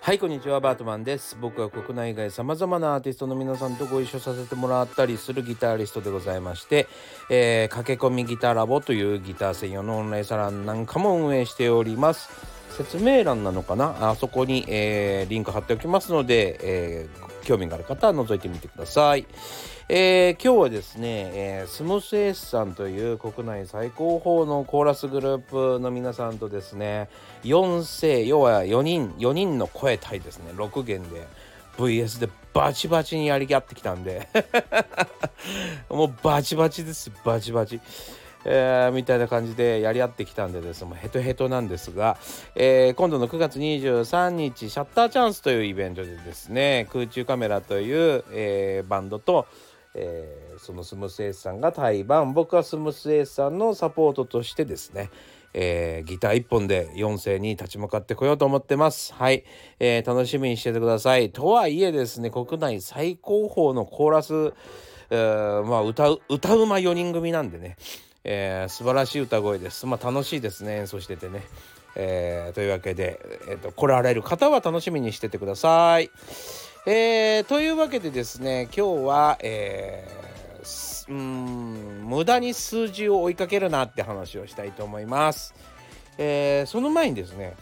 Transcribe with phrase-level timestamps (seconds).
[0.00, 0.58] はいこんにちは。
[0.58, 1.38] バートマンです。
[1.40, 6.88] 僕は国内外さまざまなアーティストの皆さんとご一緒させてもらったりするギタリストでございまして、
[7.30, 12.28] えー、駆け込みギターラボというギター専用のオンラインサロンなんかも運営しております。
[12.70, 14.10] 説明欄なのかな？
[14.10, 19.26] あそこに、えー、リンク貼っておきますので、えー、興味がある方は覗いてみてください。
[19.88, 27.10] えー、今日はですね、えー、スムースエースさんという国内最高峰のコーラスグループの皆さんとですね
[27.44, 31.26] 4世要は4人4人の声対ですね6弦で
[31.76, 34.28] VS でバチバチにやり合ってきたんで
[35.90, 37.80] もうバチバチですバチバチ。
[38.44, 42.16] えー、みたいな感じでやり合ってきたんでですもうヘトヘトなんですが、
[42.54, 49.46] えー、今度の9月23日シャッターチャンスというイベントでですね空中カメラという、えー、バンドと、
[49.94, 55.10] えー、そのスムースエースさんが対バン僕はスムースエースさんのサポートとしてですね
[55.54, 59.12] えー、ギター1本で4世に立ち向かってこようと思ってます。
[59.14, 59.44] はい、
[59.78, 61.30] えー、楽しみにしててください。
[61.30, 64.54] とはいえですね国内最高峰のコーラス、
[65.10, 67.76] えー、まあ歌う歌うま4人組なんでね、
[68.24, 69.86] えー、素晴らしい歌声です。
[69.86, 71.42] まあ楽しいですね演奏しててね。
[71.94, 76.10] えー、というわけで、えーと、来られる方は楽しみにしててください。
[76.86, 85.54] えー、というわけでですね今日は、えー、うん無駄に数字を追いかけるなって話をしたいと思います。
[86.18, 87.56] えー、その前にですね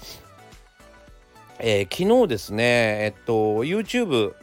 [1.62, 4.34] えー、昨日ですね、えっと、YouTube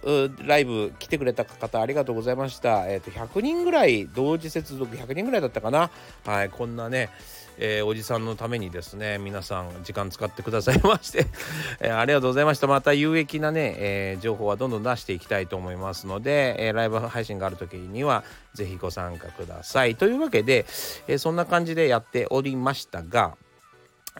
[0.45, 2.87] ライブ来てくれた方ありがとうございました。
[2.87, 5.89] えっと、100人ぐらい、同時接続100人ぐらいだったかな。
[6.25, 7.09] はい、こんなね、
[7.57, 11.25] えー、おじさんのためにですね皆さん時間使ってくださいまして
[11.81, 20.67] えー、ありがとうございましたまた有益なね、え、情報はどんどん出していきたいと思いますので、えライブ配信がある時には是非ご参加くださいというわけで、
[21.07, 23.35] えそんな感じでやっておりましたが、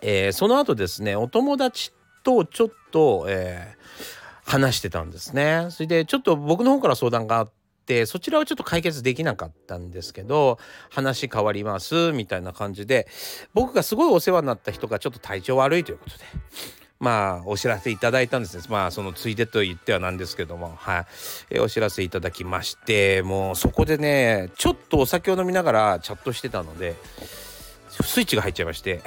[0.02, 1.92] えその後ですねお友達
[2.28, 3.76] とちょっと、え
[4.48, 5.68] 話してたんですね。
[5.72, 7.52] それでちょっと僕の方から相談があっ
[7.86, 10.58] てそちらはちょっと解決できなかったんですけど
[10.90, 13.08] 話変わりますみたいな感じで
[13.54, 16.24] 僕がすごいお世話になった人がちょっと体調悪いということで。
[17.00, 18.64] まあお知らせいただいたんですね。
[18.70, 21.06] まあそのついでと言ってはなんですけどもはい、
[21.52, 26.96] えお知らせいただきましてもうそこでねちょっとお酒を飲みながらチャットしてたので
[27.90, 29.02] スイッチが入っちゃいまして。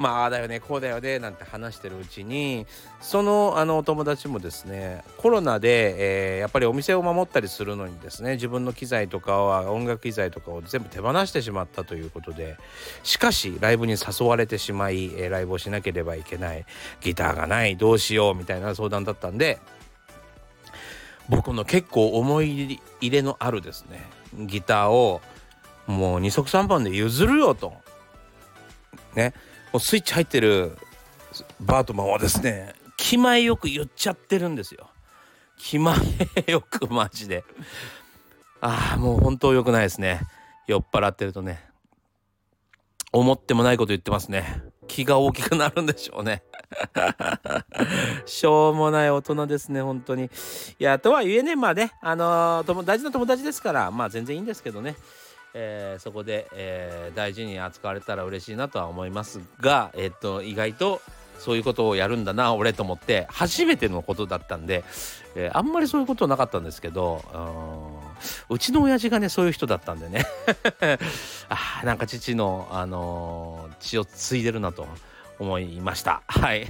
[0.00, 2.66] まあだよねこうだよねなんて話してるうちに
[3.02, 12.56] そのあのお友達もですねコロナで、えー、やっぱりお店を守ったりするのにですね自分の機材とかは音楽機材とかを全部手放してしまったということで
[13.02, 16.64] しかしライブに誘われてしまい、えー、ライブをしなければいけない
[17.02, 19.58] ギターがないどうしようみたいな相談だったんで
[21.28, 24.08] 僕の結構思い入れのあるですね
[24.46, 25.20] ギターを
[25.86, 27.74] もう二足三本で譲るよと。
[29.14, 29.34] ね。
[29.72, 30.76] もうスイッチ入ってる
[31.60, 34.90] バートマンはですね気前よく言っちゃってるんですよ。
[35.56, 35.96] 気前
[36.46, 37.44] よくマジで。
[38.60, 40.20] ああもう本当良くないですね。
[40.66, 41.64] 酔っ払ってるとね。
[43.12, 44.62] 思ってもないこと言ってますね。
[44.86, 46.42] 気が大きくなるんでしょうね。
[48.26, 50.24] しょうもない大人ですね本当に。
[50.24, 50.28] い
[50.78, 54.96] やとはいえねまあねあのー、大事な友達ですからまあ全然いいんですけどね。
[55.54, 61.00] えー、そこで、えー、大事に扱われたら嬉しいなとは思いますが、え、っと意外と
[61.38, 64.84] そういうことをやるんだな俺と思って初めてのことだったんで、
[65.34, 67.24] えー、あんまりそういうことなかったんですけど
[68.48, 70.26] うちの親父がねそういう人だったんでね。
[71.48, 74.86] あなんか父の、あの、血を継いでるなと
[75.38, 76.22] 思いました。
[76.26, 76.66] はい。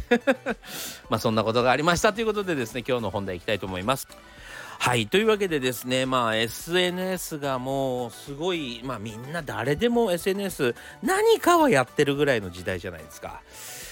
[1.10, 4.08] まあそんなことがありましたということでですね今日の本題いきたいと思います。
[4.82, 13.42] はいというわけでですねまあ SNS がもうすごいまあみんな誰でも SNS 何かはやってるぐらいの時代じゃないですか。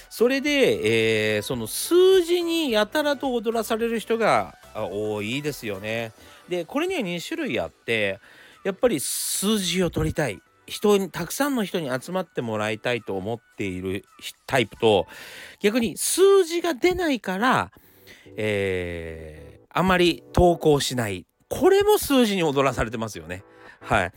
[0.09, 6.11] それで、えー、その数字にやたらと踊らされる人が多いですよね。
[6.49, 8.19] でこれには2種類あって
[8.63, 14.05] やっぱり数字を取りたい人にたくさんの人に集まってもらいたいと思っている
[14.47, 15.05] タイプと
[15.59, 17.71] 逆に数字が出ないから、
[18.35, 23.45] えあまり投稿しないこれも数字に踊らされてますよね。
[23.79, 24.11] はい、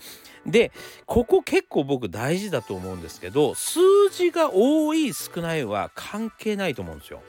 [0.45, 0.73] で
[1.07, 3.79] ここ結構僕大事だと思うんですけど数
[4.11, 7.23] 字が多い少ないは関係ないと思うんですよ。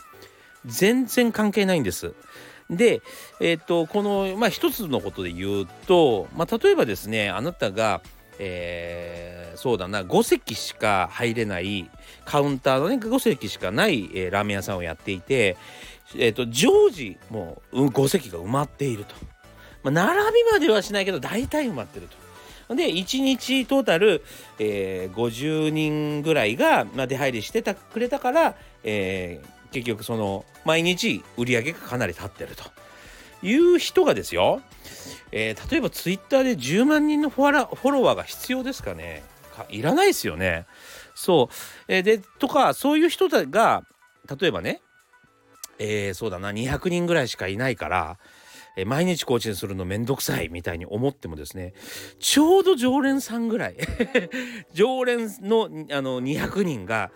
[0.65, 2.15] 全然関係ないんです。
[2.71, 3.03] で、
[3.39, 8.01] えっ、とこの、まあ、一つのことで言うと、まあ、例えばですねあなたが、
[8.39, 11.88] えー、そうだな5席しか入れない
[12.25, 15.56] カウンターのね5席しかない、えー、ラーメン屋さんをやっていて
[16.15, 19.15] えーと、常時もう5席が埋まっていると、
[19.83, 22.07] まあ、並びまではしないけど大体埋まってる
[22.68, 22.75] と。
[22.75, 24.24] で1日トータル、
[24.57, 32.63] えー、50人ぐらいが、まあ、出入りしてたくれたから、えー、結局その毎日売り上げがかなり立ってると。
[33.44, 34.62] いう人がですよ、
[35.31, 39.24] えー、例えばツイッターで10万人のフォロフォロワーが必要ですかね。
[39.69, 40.65] いらないですよね。
[41.13, 41.56] そう、
[41.88, 43.83] えー、でとかそういう人が
[44.39, 44.81] 例えばね、
[45.80, 48.18] えー、そうだな200人ぐらいしかいないから
[48.75, 51.74] え毎日更新するのめんどくさいみたいに思ってもですね
[52.20, 53.78] ちょうど常連さんぐらい
[54.74, 57.12] 常連のあの200人が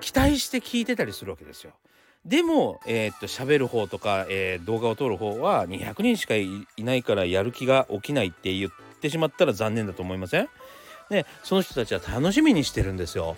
[0.00, 1.72] 期待して聞いてたりするわけですよ。
[2.24, 6.48] でも、えー、っと喋る方とか、えー、動画を撮る方は200人しかい
[6.78, 8.70] ないからやる気が起きないって言っ
[9.00, 10.48] てしまったら残念だと思いません？
[11.10, 13.36] ね、その人たちは楽しみにしてるんですよ。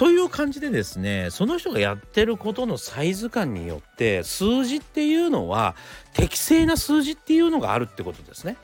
[0.00, 5.76] という感じでですねその人がやってることのサイズ感によって数字っていうのは
[6.14, 8.56] 適正な数字っていうのがあるってことですね。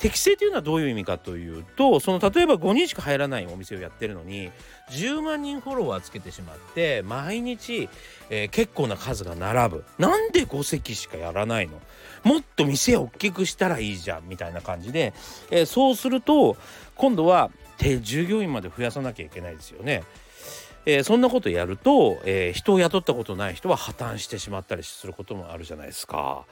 [0.00, 4.50] 適正というのはどういう意味かというとその例えば5人しか入らないお店をやってるのに
[4.90, 7.88] 10万人フォロワーつけてしまって毎日、
[8.28, 11.80] えー、結構な数が並ぶなんで5席しかやらないの？
[12.24, 15.14] もっと店を大きくしたらいいじゃんみたいな感じで、
[15.52, 16.56] えー、そうすると
[16.96, 20.02] 今度は従業員まで増やさなきゃいけないですよね。
[20.86, 26.44] えー、そんなことやると、えー、人を雇ったことない人は破綻してしまったりすることもあるじゃないですか。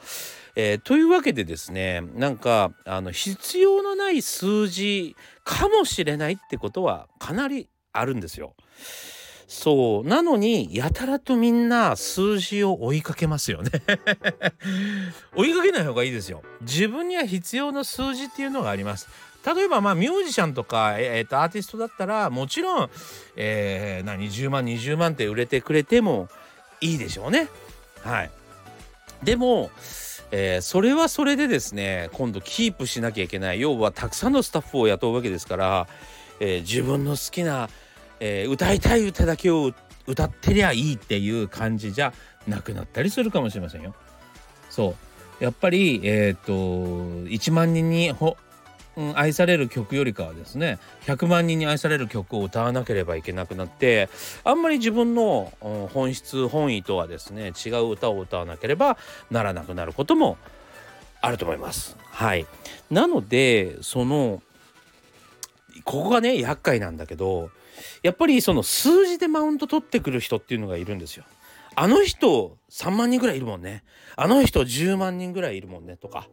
[0.55, 8.55] えー、というわけでですねなんかあの必要のない数字かもしれないってことはかなりあるんですよ。
[9.49, 13.71] そうなのにやたらとみんな数字を追いかけますよね
[15.35, 19.07] 追いかけない方がいいですよ自分には必要な数字っていうのがあります
[19.53, 22.89] 例えばまあミュージシャンとか、えー、とアーティストだったらもちろん、
[23.35, 26.29] えー、何10万20万って売れてくれても
[26.81, 27.47] いいでしょうね。
[28.03, 28.31] はい、
[29.23, 29.71] でも、
[30.31, 35.87] えー、それはそれでですね今度キープしなきゃいけない要はたくさんのスタッフを雇うわけですから、
[36.39, 37.69] えー、自分の好きな、
[38.19, 39.73] えー、歌いたい歌だけを
[40.07, 42.13] 歌ってりゃいいっていう感じじゃ
[42.47, 43.93] なくなったりするかもしれませんよ。
[44.69, 44.95] そ
[45.39, 46.53] うやっぱり、えーと、
[47.29, 48.35] 1万人にほ
[48.99, 54.09] うん、愛される曲よりかはですね100万人に愛される曲を歌わなければいけなくなって
[54.43, 55.53] あんまり自分の、
[55.93, 58.97] 本質本意とはですね違う歌を歌わなければ
[59.31, 60.37] ならなくなることも
[61.21, 61.95] あると思います。
[62.11, 62.45] はい、
[62.91, 64.41] なのでその
[65.85, 67.51] ここがね厄介なんだけど
[68.03, 71.23] やっぱりその数字でマウント取ってくる人っていうのがいるんですよ。
[71.75, 73.83] あの人3万人ぐらいいるもんね。
[74.17, 76.27] あの人10万人ぐらいいるもんねとか。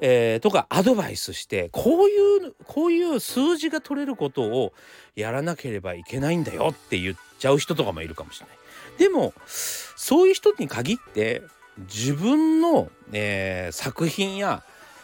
[0.00, 4.72] えー、とかアドバイスしてこういうこういう数字が取れることを
[5.14, 8.56] やらなければいけないんだよって言っちゃう人とかもいるかもしれない。
[8.98, 11.42] でもそういう人に限って
[11.78, 14.62] 自分の、えー、作品や、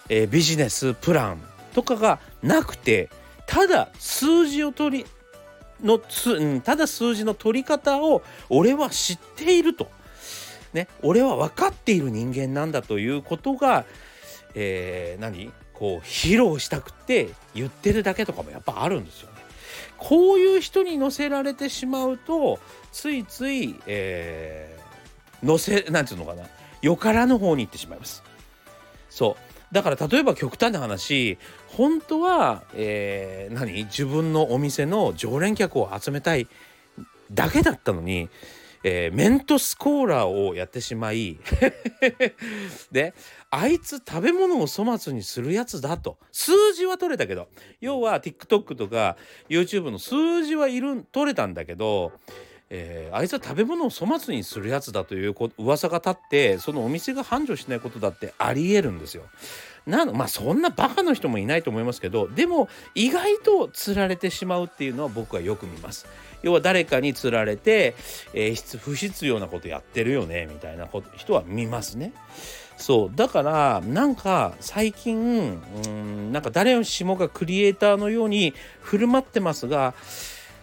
[0.09, 1.43] えー、ビジネスプラン
[1.75, 3.11] とかがなくて
[3.47, 5.07] ただ数字を取り
[5.83, 9.89] のつ、ただ数字の取り方を俺は知っていると。
[10.73, 13.87] ね、俺は分かっている人間なんだということが
[14.55, 19.37] えー、何こう披露したくて言ってるだけとかもやっぱあるんですよね。
[19.99, 22.59] こういう人に乗せられてしまうと
[22.93, 26.45] ついつい、えー、乗せなんていうのかな
[26.83, 28.23] よからぬ方に行ってしまいます。
[29.11, 29.37] そ
[29.71, 31.39] うだから例えば極端な話
[31.69, 33.85] 本当は、えー、何？
[33.85, 36.47] 自分のお店の常連客を集めたい
[37.33, 38.29] だけだったのに
[38.89, 41.39] えー、メントスコーラをやってしまい
[42.93, 43.15] で
[43.51, 47.49] あいつ食べ物を粗末にするやつだと数字は取れたけど
[47.81, 49.17] 要は TikTok とか
[49.49, 52.13] YouTube の数字はいる取れたんだけど
[52.69, 59.23] えー、あいつは食べ物を粗末にするやつだという噂が立ってそのお店が繁盛しないことだってありえるんですよ。
[59.87, 66.07] なのまあそんなバカの人もいないと思いますけどでも意外と釣られてしまうっていうのは僕はよく見ます。
[66.47, 67.97] 要は誰かに釣られて、
[68.33, 72.13] えー、不必要なことやってるよねみたいな人は見ますね。
[72.77, 73.11] そう。
[73.13, 79.95] だからなんか最近うんなんか誰しもがクリエイターのように振る舞ってますが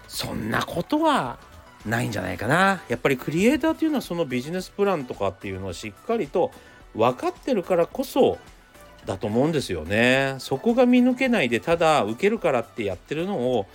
[0.08, 1.38] そんなことは
[1.86, 2.82] ないんじゃないかな。
[2.88, 6.52] やっぱりクリエイターっていうのはそのビジネスプランとかっていうのをしっかりと
[6.96, 8.38] 分かってるからこそ
[9.06, 10.36] だと思うんですよね。
[10.40, 13.66] そこが見抜けないでただ受けるからってやってるのを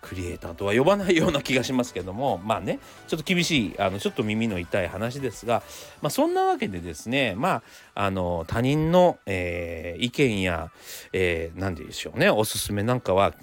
[0.00, 2.78] クリエイターとは呼ばないような気がしますけども まあね
[3.08, 5.62] ちょっと厳しいあのちょっと耳の痛い話ですが、
[6.00, 7.62] まあ、そんなわけでですねま
[7.94, 10.70] ああの他人の、えー、意見や、
[11.12, 13.34] えー、何でしょうねおすすめなんかは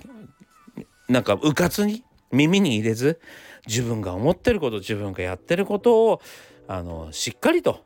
[1.09, 3.19] なんかうかつに耳に入れず
[3.67, 6.21] 自分が思ってること自分がやってることを
[6.67, 7.83] あのしっかりと、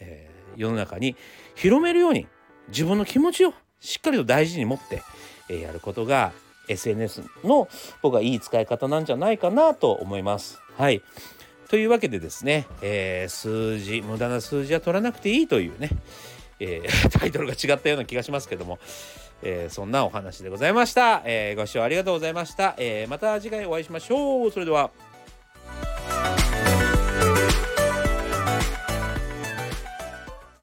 [0.00, 1.16] えー、世の中に
[1.54, 2.26] 広めるように
[2.68, 5.02] 自分の気持ちをしっかりと大事に持って、
[5.48, 6.32] えー、やることが
[6.70, 7.68] SNS の
[8.02, 10.60] 僕はいい使い方なんじゃないかなと思います。
[10.76, 11.02] はい。
[11.68, 15.90] というわけでですね、えー、数字、無駄な数字は取らなくていいというね、
[16.58, 18.78] えー、 タイトルが違ったような気がしますけども、
[19.42, 21.22] えー、そんなお話でございました。
[21.24, 22.74] え、ご視聴ありがとうございました。
[22.78, 24.50] えまた次回お会いしましょう。
[24.50, 24.90] それでは。